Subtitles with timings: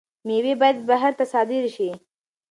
[0.27, 1.89] میوې باید بهر ته صادر شي.